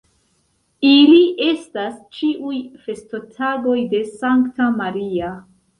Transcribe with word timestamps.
Ili 0.91 1.19
estas 1.49 1.93
ĉiuj 2.17 2.57
festotagoj 2.87 3.79
de 3.95 4.05
Sankta 4.19 4.77
Maria. 4.83 5.35